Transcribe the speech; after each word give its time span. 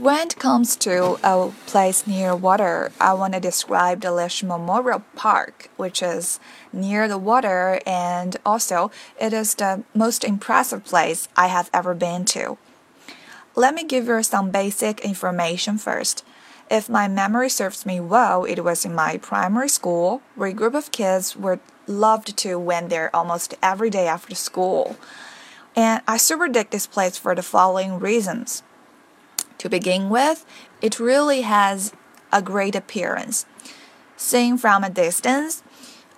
When 0.00 0.28
it 0.28 0.38
comes 0.38 0.76
to 0.76 1.18
a 1.22 1.52
place 1.66 2.06
near 2.06 2.34
water, 2.34 2.90
I 2.98 3.12
want 3.12 3.34
to 3.34 3.40
describe 3.40 4.00
the 4.00 4.10
Lish 4.10 4.42
Memorial 4.42 5.04
Park, 5.14 5.68
which 5.76 6.02
is 6.02 6.40
near 6.72 7.06
the 7.06 7.18
water 7.18 7.82
and 7.84 8.34
also 8.46 8.90
it 9.20 9.34
is 9.34 9.54
the 9.54 9.84
most 9.92 10.24
impressive 10.24 10.86
place 10.86 11.28
I 11.36 11.48
have 11.48 11.68
ever 11.74 11.92
been 11.92 12.24
to. 12.32 12.56
Let 13.54 13.74
me 13.74 13.84
give 13.84 14.06
you 14.06 14.22
some 14.22 14.50
basic 14.50 15.00
information 15.00 15.76
first. 15.76 16.24
If 16.70 16.88
my 16.88 17.06
memory 17.06 17.50
serves 17.50 17.84
me 17.84 18.00
well, 18.00 18.44
it 18.44 18.64
was 18.64 18.86
in 18.86 18.94
my 18.94 19.18
primary 19.18 19.68
school 19.68 20.22
where 20.34 20.48
a 20.48 20.54
group 20.54 20.72
of 20.72 20.92
kids 20.92 21.36
were 21.36 21.60
loved 21.86 22.38
to 22.38 22.58
went 22.58 22.88
there 22.88 23.14
almost 23.14 23.54
every 23.62 23.90
day 23.90 24.06
after 24.06 24.34
school. 24.34 24.96
And 25.76 26.00
I 26.08 26.16
super 26.16 26.48
dig 26.48 26.70
this 26.70 26.86
place 26.86 27.18
for 27.18 27.34
the 27.34 27.42
following 27.42 27.98
reasons. 27.98 28.62
To 29.60 29.68
begin 29.68 30.08
with, 30.08 30.46
it 30.80 30.98
really 30.98 31.42
has 31.42 31.92
a 32.32 32.40
great 32.40 32.74
appearance. 32.74 33.44
Seen 34.16 34.56
from 34.56 34.82
a 34.82 34.88
distance, 34.88 35.62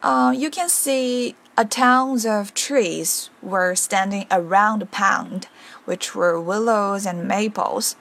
uh, 0.00 0.33
you 0.37 0.48
can 0.48 0.69
see 0.69 1.34
a 1.56 1.64
tons 1.64 2.24
of 2.24 2.55
trees 2.55 3.30
were 3.42 3.74
standing 3.74 4.27
around 4.30 4.78
the 4.78 4.86
pond, 4.86 5.48
which 5.86 6.14
were 6.14 6.41
willows 6.41 7.05
and 7.05 7.27
maples. 7.27 7.97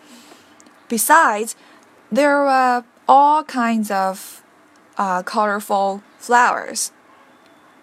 Besides, 0.88 1.56
there 2.12 2.44
were 2.44 2.84
all 3.08 3.44
kinds 3.44 3.90
of 3.90 4.44
uh, 4.96 5.24
colorful 5.24 6.04
flowers. 6.20 6.92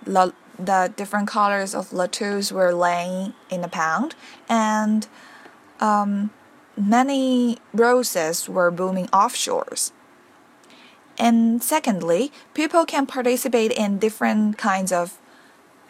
The, 0.04 0.32
the 0.56 0.92
different 0.94 1.26
colors 1.26 1.74
of 1.74 1.92
lettuce 1.92 2.52
were 2.52 2.72
laying 2.72 3.34
in 3.50 3.62
the 3.62 3.68
pond, 3.68 4.14
and 4.48 5.08
um, 5.80 6.30
many 6.78 7.58
roses 7.72 8.48
were 8.48 8.70
blooming 8.70 9.06
offshores. 9.08 9.92
And 11.18 11.62
secondly, 11.62 12.32
people 12.54 12.84
can 12.84 13.06
participate 13.06 13.72
in 13.72 13.98
different 13.98 14.56
kinds 14.56 14.92
of 14.92 15.18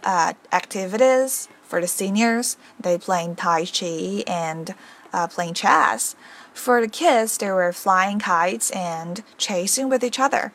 uh, 0.02 0.32
activities. 0.52 1.48
For 1.62 1.82
the 1.82 1.86
seniors, 1.86 2.56
they 2.80 2.96
playing 2.96 3.36
Tai 3.36 3.66
Chi 3.66 4.24
and 4.26 4.74
uh, 5.12 5.26
playing 5.26 5.52
chess. 5.52 6.16
For 6.54 6.80
the 6.80 6.88
kids, 6.88 7.36
they 7.36 7.50
were 7.50 7.72
flying 7.72 8.18
kites 8.18 8.70
and 8.70 9.22
chasing 9.36 9.90
with 9.90 10.02
each 10.02 10.18
other. 10.18 10.52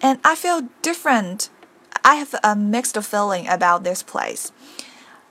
And 0.00 0.20
I 0.22 0.36
feel 0.36 0.68
different. 0.82 1.50
I 2.04 2.14
have 2.14 2.34
a 2.44 2.54
mixed 2.54 2.96
feeling 3.02 3.48
about 3.48 3.82
this 3.82 4.02
place. 4.04 4.52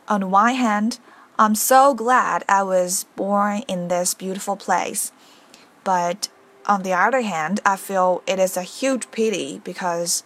On 0.10 0.30
one 0.30 0.56
hand, 0.56 1.00
I'm 1.38 1.56
so 1.56 1.96
glad 1.96 2.44
I 2.48 2.62
was 2.62 3.06
born 3.16 3.64
in 3.68 3.88
this 3.88 4.14
beautiful 4.14 4.56
place. 4.56 5.12
But 5.84 6.30
on 6.68 6.84
the 6.84 6.94
other 6.94 7.22
hand, 7.22 7.60
I 7.66 7.76
feel 7.76 8.22
it 8.28 8.38
is 8.38 8.56
a 8.56 8.62
huge 8.62 9.10
pity 9.10 9.60
because 9.64 10.24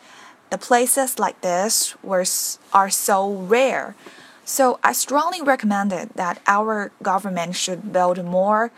the 0.49 0.57
places 0.57 1.17
like 1.17 1.39
this 1.39 1.95
were, 2.03 2.25
are 2.73 2.89
so 2.89 3.31
rare. 3.31 3.95
So 4.43 4.79
I 4.83 4.91
strongly 4.91 5.41
recommended 5.41 6.09
that 6.15 6.41
our 6.45 6.91
government 7.01 7.55
should 7.55 7.93
build 7.93 8.23
more 8.23 8.71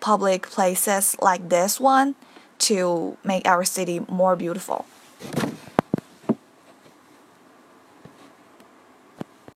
public 0.00 0.48
places 0.48 1.14
like 1.20 1.50
this 1.50 1.78
one 1.78 2.14
to 2.58 3.18
make 3.22 3.46
our 3.46 3.64
city 3.64 4.00
more 4.08 4.34
beautiful. 4.34 4.86